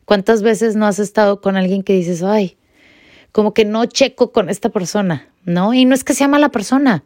¿Cuántas 0.05 0.41
veces 0.41 0.75
no 0.75 0.85
has 0.85 0.99
estado 0.99 1.41
con 1.41 1.57
alguien 1.57 1.83
que 1.83 1.93
dices, 1.93 2.23
ay, 2.23 2.57
como 3.31 3.53
que 3.53 3.65
no 3.65 3.85
checo 3.85 4.31
con 4.31 4.49
esta 4.49 4.69
persona, 4.69 5.29
¿no? 5.43 5.73
Y 5.73 5.85
no 5.85 5.95
es 5.95 6.03
que 6.03 6.13
sea 6.13 6.27
mala 6.27 6.49
persona, 6.49 7.03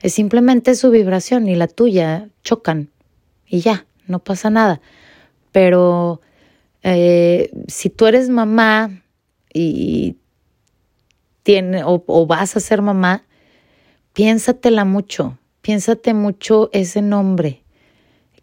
es 0.00 0.14
simplemente 0.14 0.74
su 0.74 0.90
vibración 0.90 1.48
y 1.48 1.54
la 1.54 1.66
tuya 1.66 2.28
chocan 2.44 2.90
y 3.46 3.60
ya, 3.60 3.86
no 4.06 4.18
pasa 4.18 4.50
nada. 4.50 4.80
Pero 5.52 6.20
eh, 6.82 7.50
si 7.68 7.90
tú 7.90 8.06
eres 8.06 8.28
mamá 8.28 9.02
y 9.52 10.16
o 11.84 12.26
vas 12.26 12.56
a 12.56 12.60
ser 12.60 12.82
mamá, 12.82 13.24
piénsatela 14.12 14.84
mucho, 14.84 15.38
piénsate 15.62 16.14
mucho 16.14 16.70
ese 16.72 17.02
nombre. 17.02 17.62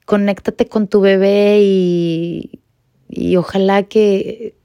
Conéctate 0.06 0.68
con 0.68 0.88
tu 0.88 1.00
bebé 1.00 1.60
y, 1.62 2.60
y 3.10 3.38
ojalá 3.38 3.84
que 3.84 4.56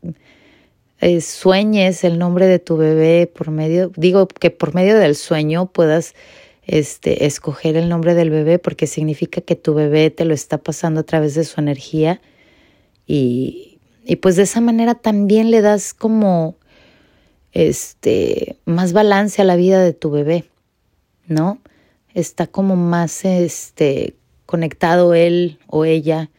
eh, 1.01 1.21
sueñes 1.21 2.03
el 2.03 2.19
nombre 2.19 2.47
de 2.47 2.59
tu 2.59 2.77
bebé 2.77 3.27
por 3.33 3.51
medio, 3.51 3.93
digo 3.97 4.27
que 4.27 4.51
por 4.51 4.75
medio 4.75 4.99
del 4.99 5.15
sueño 5.15 5.71
puedas 5.71 6.15
este, 6.67 7.25
escoger 7.25 7.77
el 7.77 7.89
nombre 7.89 8.15
del 8.15 8.31
bebé 8.31 8.59
porque 8.59 8.87
significa 8.87 9.41
que 9.41 9.55
tu 9.55 9.75
bebé 9.75 10.11
te 10.11 10.25
lo 10.25 10.35
está 10.35 10.59
pasando 10.59 11.01
a 11.01 11.05
través 11.05 11.35
de 11.35 11.45
su 11.45 11.61
energía 11.61 12.21
y, 13.07 13.79
y 14.05 14.17
pues 14.17 14.37
de 14.37 14.43
esa 14.43 14.61
manera 14.61 14.95
también 14.97 15.51
le 15.51 15.61
das 15.61 15.95
como 15.95 16.58
este 17.53 18.57
más 18.65 18.93
balance 18.93 19.43
a 19.43 19.45
la 19.45 19.57
vida 19.57 19.83
de 19.83 19.93
tu 19.93 20.11
bebé, 20.11 20.45
¿no? 21.27 21.59
Está 22.15 22.47
como 22.47 22.77
más 22.77 23.25
este 23.25 24.17
conectado 24.47 25.15
él 25.15 25.59
o 25.67 25.85
ella 25.85 26.31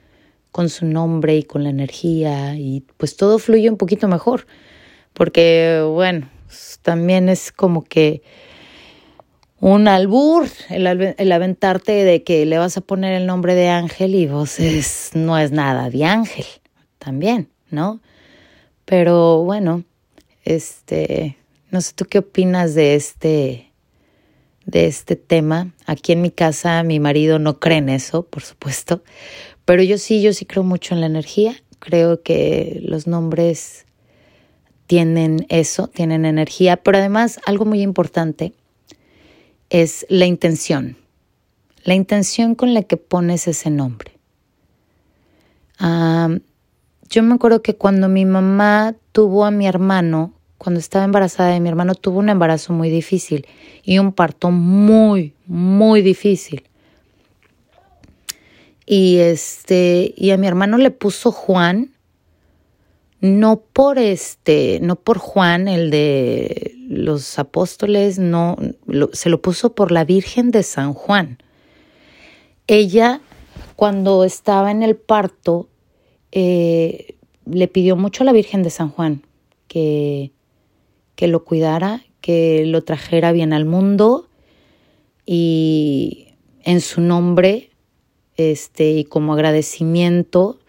con 0.51 0.69
su 0.69 0.85
nombre 0.85 1.37
y 1.37 1.43
con 1.43 1.63
la 1.63 1.69
energía 1.69 2.55
y 2.55 2.83
pues 2.97 3.15
todo 3.15 3.39
fluye 3.39 3.69
un 3.69 3.77
poquito 3.77 4.07
mejor. 4.07 4.47
Porque 5.13 5.83
bueno, 5.87 6.29
también 6.81 7.29
es 7.29 7.51
como 7.51 7.83
que 7.83 8.21
un 9.59 9.87
albur, 9.87 10.47
el, 10.69 11.31
aventarte 11.31 11.91
de 11.91 12.23
que 12.23 12.45
le 12.45 12.57
vas 12.57 12.77
a 12.77 12.81
poner 12.81 13.13
el 13.13 13.27
nombre 13.27 13.55
de 13.55 13.67
ángel 13.67 14.15
y 14.15 14.25
vos 14.25 14.59
es, 14.59 15.11
no 15.13 15.37
es 15.37 15.51
nada 15.51 15.89
de 15.89 16.05
ángel 16.05 16.45
también, 16.97 17.49
¿no? 17.69 17.99
Pero 18.85 19.43
bueno, 19.43 19.83
este, 20.55 21.37
no 21.71 21.81
sé 21.81 21.93
tú 21.93 22.05
qué 22.05 22.19
opinas 22.19 22.75
de 22.75 22.95
este, 22.95 23.71
de 24.65 24.87
este 24.87 25.15
tema. 25.15 25.73
Aquí 25.85 26.11
en 26.11 26.21
mi 26.21 26.31
casa 26.31 26.83
mi 26.83 26.99
marido 26.99 27.39
no 27.39 27.59
cree 27.59 27.77
en 27.77 27.89
eso, 27.89 28.23
por 28.23 28.43
supuesto, 28.43 29.03
pero 29.65 29.83
yo 29.83 29.97
sí, 29.97 30.21
yo 30.21 30.33
sí 30.33 30.45
creo 30.45 30.63
mucho 30.63 30.95
en 30.95 31.01
la 31.01 31.07
energía. 31.07 31.55
Creo 31.79 32.23
que 32.23 32.79
los 32.83 33.07
nombres 33.07 33.85
tienen 34.87 35.45
eso, 35.49 35.87
tienen 35.87 36.25
energía, 36.25 36.77
pero 36.77 36.97
además 36.97 37.39
algo 37.45 37.65
muy 37.65 37.81
importante 37.81 38.53
es 39.69 40.07
la 40.09 40.25
intención, 40.25 40.97
la 41.83 41.93
intención 41.93 42.55
con 42.55 42.73
la 42.73 42.81
que 42.81 42.97
pones 42.97 43.47
ese 43.47 43.69
nombre. 43.69 44.13
yo 45.79 47.23
me 47.23 47.35
acuerdo 47.35 47.61
que 47.61 47.75
cuando 47.75 48.09
mi 48.09 48.25
mamá 48.25 48.95
tuvo 49.11 49.45
a 49.45 49.51
mi 49.51 49.67
hermano, 49.67 50.33
cuando 50.59 50.81
estaba 50.81 51.05
embarazada 51.05 51.51
de 51.51 51.61
mi 51.61 51.69
hermano, 51.69 51.95
tuvo 51.95 52.19
un 52.19 52.27
embarazo 52.27 52.73
muy 52.73 52.89
difícil 52.89 53.47
y 53.81 53.97
un 53.97 54.11
parto 54.11 54.51
muy, 54.51 55.33
muy 55.47 56.01
difícil. 56.01 56.63
Y 58.85 59.19
este, 59.19 60.13
y 60.17 60.31
a 60.31 60.37
mi 60.37 60.47
hermano 60.47 60.77
le 60.77 60.91
puso 60.91 61.31
Juan, 61.31 61.91
no 63.21 63.61
por 63.61 63.99
este, 63.99 64.79
no 64.81 64.97
por 64.97 65.17
Juan, 65.17 65.69
el 65.69 65.91
de 65.91 66.75
los 66.89 67.39
apóstoles, 67.39 68.19
no, 68.19 68.57
se 69.13 69.29
lo 69.29 69.41
puso 69.41 69.73
por 69.73 69.93
la 69.93 70.03
Virgen 70.03 70.51
de 70.51 70.63
San 70.63 70.93
Juan. 70.93 71.37
Ella, 72.67 73.21
cuando 73.77 74.25
estaba 74.25 74.71
en 74.71 74.83
el 74.83 74.97
parto, 74.97 75.69
eh, 76.33 77.15
le 77.45 77.69
pidió 77.69 77.95
mucho 77.95 78.23
a 78.23 78.25
la 78.25 78.33
Virgen 78.33 78.61
de 78.61 78.71
San 78.71 78.89
Juan 78.89 79.21
que, 79.69 80.33
que 81.19 81.27
lo 81.27 81.43
cuidara, 81.43 82.05
que 82.21 82.63
lo 82.65 82.81
trajera 82.85 83.33
bien 83.33 83.51
al 83.51 83.65
mundo 83.65 84.29
y 85.25 86.29
en 86.63 86.79
su 86.79 87.01
nombre 87.01 87.71
este, 88.37 88.91
y 88.91 89.03
como 89.03 89.33
agradecimiento 89.33 90.61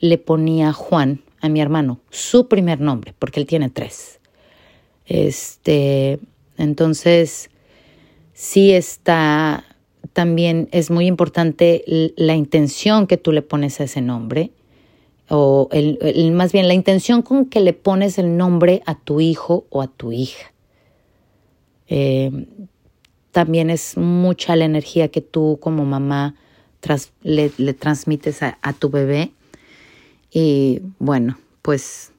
le 0.00 0.16
ponía 0.16 0.72
Juan 0.72 1.20
a 1.42 1.50
mi 1.50 1.60
hermano, 1.60 2.00
su 2.08 2.48
primer 2.48 2.80
nombre, 2.80 3.12
porque 3.18 3.40
él 3.40 3.46
tiene 3.46 3.68
tres. 3.68 4.20
Este, 5.04 6.18
entonces, 6.56 7.50
sí 8.32 8.72
está, 8.72 9.66
también 10.14 10.70
es 10.72 10.90
muy 10.90 11.06
importante 11.06 11.84
la 12.16 12.34
intención 12.34 13.06
que 13.06 13.18
tú 13.18 13.32
le 13.32 13.42
pones 13.42 13.78
a 13.80 13.84
ese 13.84 14.00
nombre, 14.00 14.50
o 15.28 15.68
el, 15.72 16.32
más 16.32 16.52
bien 16.52 16.68
la 16.68 16.74
intención 16.74 17.22
con 17.22 17.46
que 17.46 17.60
le 17.60 17.72
pones 17.72 18.18
el 18.18 18.36
nombre 18.36 18.82
a 18.86 18.94
tu 18.94 19.20
hijo 19.20 19.66
o 19.70 19.82
a 19.82 19.86
tu 19.86 20.12
hija. 20.12 20.52
Eh, 21.88 22.46
también 23.32 23.70
es 23.70 23.96
mucha 23.96 24.54
la 24.56 24.64
energía 24.64 25.08
que 25.08 25.20
tú 25.20 25.58
como 25.60 25.84
mamá 25.84 26.34
le, 27.22 27.50
transmites 27.74 28.42
a, 28.42 28.72
tu 28.78 28.90
bebé. 28.90 29.32
Y 30.30 30.82
bueno, 30.98 31.38
pues 31.62 32.12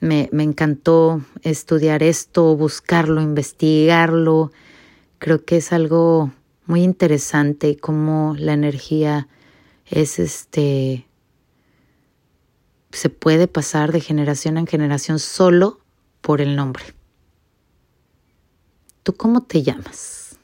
me, 0.00 0.28
me, 0.32 0.42
encantó 0.42 1.22
estudiar 1.42 2.02
esto, 2.02 2.56
buscarlo, 2.56 3.20
investigarlo. 3.20 4.52
Creo 5.18 5.44
que 5.44 5.56
es 5.56 5.72
algo 5.72 6.30
muy 6.66 6.82
interesante 6.82 7.76
cómo 7.76 8.34
la 8.38 8.52
energía 8.52 9.28
es 9.90 10.18
este 10.18 11.06
se 12.96 13.10
puede 13.10 13.48
pasar 13.48 13.92
de 13.92 14.00
generación 14.00 14.56
en 14.56 14.66
generación 14.66 15.18
solo 15.18 15.80
por 16.20 16.40
el 16.40 16.56
nombre. 16.56 16.84
¿Tú 19.02 19.14
cómo 19.14 19.42
te 19.42 19.62
llamas? 19.62 20.38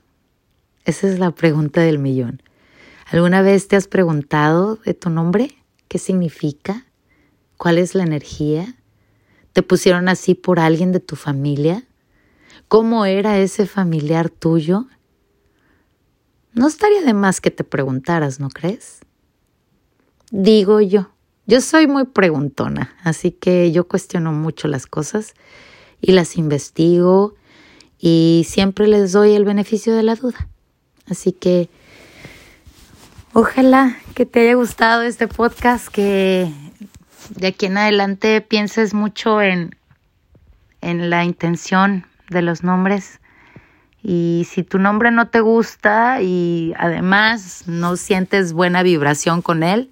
Esa 0.85 1.09
es 1.09 1.19
la 1.19 1.31
pregunta 1.31 1.81
del 1.81 1.99
millón. 1.99 2.43
¿Alguna 3.07 3.43
vez 3.43 3.69
te 3.69 3.77
has 3.77 3.89
preguntado 3.89 4.77
de 4.77 4.95
tu 4.95 5.11
nombre? 5.11 5.57
¿Qué 5.89 5.99
significa? 5.99 6.87
¿Cuál 7.57 7.79
es 7.79 7.95
la 7.95 8.03
energía? 8.03 8.77
¿Te 9.53 9.63
pusieron 9.63 10.09
así 10.09 10.35
por 10.35 10.61
alguien 10.61 10.93
de 10.93 11.01
tu 11.01 11.17
familia? 11.17 11.85
¿Cómo 12.69 13.05
era 13.05 13.39
ese 13.39 13.67
familiar 13.67 14.31
tuyo? 14.31 14.87
No 16.53 16.69
estaría 16.69 17.03
de 17.03 17.15
más 17.15 17.41
que 17.41 17.51
te 17.51 17.65
preguntaras, 17.65 18.41
¿no 18.41 18.49
crees? 18.49 19.01
Digo 20.31 20.81
yo. 20.81 21.11
Yo 21.51 21.61
soy 21.61 21.89
muy 21.89 22.05
preguntona, 22.05 22.95
así 23.03 23.33
que 23.33 23.73
yo 23.73 23.89
cuestiono 23.89 24.31
mucho 24.31 24.69
las 24.69 24.87
cosas 24.87 25.35
y 26.01 26.13
las 26.13 26.37
investigo 26.37 27.35
y 27.99 28.47
siempre 28.49 28.87
les 28.87 29.11
doy 29.11 29.33
el 29.33 29.45
beneficio 29.45 29.97
de 29.97 30.05
la 30.05 30.15
duda. 30.15 30.47
Así 31.09 31.33
que 31.33 31.69
Ojalá 33.33 33.97
que 34.15 34.27
te 34.27 34.43
haya 34.43 34.55
gustado 34.55 35.03
este 35.03 35.27
podcast, 35.27 35.89
que 35.89 36.53
de 37.31 37.47
aquí 37.49 37.67
en 37.67 37.79
adelante 37.79 38.41
pienses 38.41 38.95
mucho 38.95 39.43
en, 39.43 39.75
en 40.81 41.11
la 41.11 41.25
intención 41.25 42.07
de 42.29 42.43
los 42.43 42.63
nombres. 42.63 43.19
Y 44.05 44.47
si 44.49 44.63
tu 44.63 44.79
nombre 44.79 45.11
no 45.11 45.31
te 45.31 45.41
gusta 45.41 46.23
y 46.23 46.75
además 46.79 47.65
no 47.67 47.97
sientes 47.97 48.53
buena 48.53 48.85
vibración 48.85 49.43
con 49.43 49.65
él, 49.65 49.91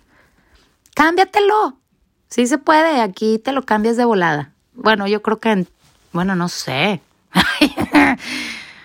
cámbiatelo. 0.98 1.78
Sí 2.28 2.46
se 2.46 2.58
puede, 2.58 3.00
aquí 3.00 3.38
te 3.38 3.52
lo 3.52 3.62
cambias 3.62 3.96
de 3.96 4.04
volada. 4.04 4.52
Bueno, 4.74 5.06
yo 5.06 5.22
creo 5.22 5.38
que, 5.38 5.66
bueno, 6.12 6.34
no 6.34 6.48
sé. 6.48 7.00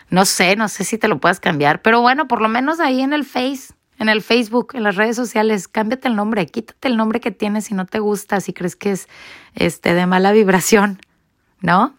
no 0.10 0.26
sé, 0.26 0.56
no 0.56 0.70
sé 0.70 0.84
si 0.84 0.98
te 0.98 1.08
lo 1.08 1.20
puedes 1.20 1.40
cambiar, 1.40 1.82
pero 1.82 2.02
bueno, 2.02 2.28
por 2.28 2.42
lo 2.42 2.50
menos 2.50 2.80
ahí 2.80 3.02
en 3.02 3.14
el 3.14 3.26
Face 3.26 3.74
en 4.00 4.10
el 4.10 4.22
Facebook, 4.22 4.72
en 4.74 4.84
las 4.84 4.96
redes 4.96 5.16
sociales, 5.16 5.68
cámbiate 5.68 6.08
el 6.08 6.16
nombre, 6.16 6.46
quítate 6.48 6.88
el 6.88 6.98
nombre 6.98 7.20
que 7.20 7.32
tienes 7.32 7.66
si 7.66 7.74
no 7.74 7.86
te 7.86 8.00
gusta, 8.00 8.42
si 8.42 8.52
crees 8.52 8.76
que 8.76 8.92
es 8.92 9.08
este 9.54 9.94
de 9.94 10.06
mala 10.08 10.32
vibración, 10.32 11.00
¿no? 11.62 11.96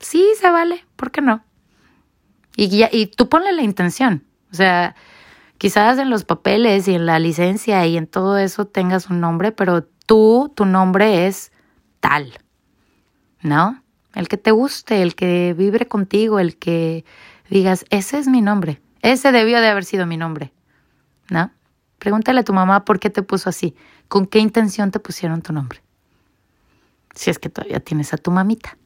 Sí, 0.00 0.26
se 0.40 0.50
vale, 0.50 0.84
¿por 0.96 1.10
qué 1.10 1.20
no? 1.20 1.44
Y, 2.56 2.84
y 2.90 3.06
tú 3.06 3.28
ponle 3.28 3.52
la 3.52 3.62
intención, 3.62 4.24
o 4.50 4.56
sea, 4.56 4.96
Quizás 5.58 5.98
en 5.98 6.10
los 6.10 6.24
papeles 6.24 6.86
y 6.88 6.94
en 6.94 7.06
la 7.06 7.18
licencia 7.18 7.86
y 7.86 7.96
en 7.96 8.06
todo 8.06 8.36
eso 8.36 8.66
tengas 8.66 9.08
un 9.08 9.20
nombre, 9.20 9.52
pero 9.52 9.84
tú, 9.84 10.52
tu 10.54 10.66
nombre 10.66 11.26
es 11.26 11.52
tal, 12.00 12.38
¿no? 13.40 13.82
El 14.14 14.28
que 14.28 14.36
te 14.36 14.50
guste, 14.50 15.02
el 15.02 15.14
que 15.14 15.54
vibre 15.54 15.86
contigo, 15.86 16.38
el 16.38 16.56
que 16.56 17.04
digas, 17.48 17.84
ese 17.90 18.18
es 18.18 18.28
mi 18.28 18.42
nombre, 18.42 18.80
ese 19.02 19.32
debió 19.32 19.60
de 19.60 19.68
haber 19.68 19.84
sido 19.84 20.06
mi 20.06 20.16
nombre, 20.16 20.52
¿no? 21.30 21.50
Pregúntale 21.98 22.40
a 22.40 22.44
tu 22.44 22.52
mamá 22.52 22.84
por 22.84 23.00
qué 23.00 23.10
te 23.10 23.22
puso 23.22 23.48
así, 23.48 23.74
con 24.08 24.26
qué 24.26 24.38
intención 24.38 24.90
te 24.90 25.00
pusieron 25.00 25.42
tu 25.42 25.52
nombre. 25.52 25.82
Si 27.14 27.30
es 27.30 27.38
que 27.38 27.48
todavía 27.48 27.80
tienes 27.80 28.12
a 28.12 28.18
tu 28.18 28.30
mamita, 28.30 28.76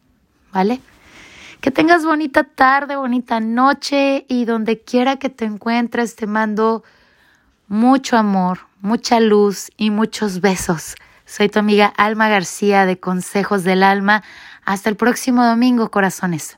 ¿vale? 0.52 0.80
Que 1.60 1.70
tengas 1.70 2.06
bonita 2.06 2.44
tarde, 2.44 2.96
bonita 2.96 3.38
noche 3.38 4.24
y 4.28 4.46
donde 4.46 4.80
quiera 4.80 5.16
que 5.16 5.28
te 5.28 5.44
encuentres 5.44 6.16
te 6.16 6.26
mando 6.26 6.84
mucho 7.68 8.16
amor, 8.16 8.60
mucha 8.80 9.20
luz 9.20 9.70
y 9.76 9.90
muchos 9.90 10.40
besos. 10.40 10.94
Soy 11.26 11.50
tu 11.50 11.58
amiga 11.58 11.86
Alma 11.86 12.28
García 12.28 12.86
de 12.86 12.98
Consejos 12.98 13.62
del 13.62 13.82
Alma. 13.82 14.22
Hasta 14.64 14.88
el 14.88 14.96
próximo 14.96 15.44
domingo, 15.44 15.90
corazones. 15.90 16.56